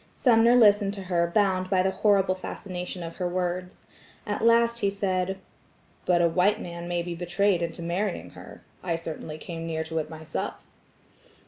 Sumner 0.15 0.55
listened 0.55 0.95
to 0.95 1.03
her 1.03 1.27
bound 1.27 1.69
by 1.69 1.83
the 1.83 1.91
horrible 1.91 2.33
fascination 2.33 3.03
of 3.03 3.17
her 3.17 3.27
words. 3.29 3.83
At 4.25 4.43
last 4.43 4.79
he 4.79 4.89
said: 4.89 5.37
"But 6.07 6.23
a 6.23 6.27
white 6.27 6.59
man 6.59 6.87
may 6.87 7.03
be 7.03 7.13
betrayed 7.13 7.61
into 7.61 7.83
marrying 7.83 8.31
her. 8.31 8.63
I 8.81 8.95
certainly 8.95 9.37
came 9.37 9.67
near 9.67 9.83
to 9.83 9.99
it 9.99 10.09
myself." 10.09 10.65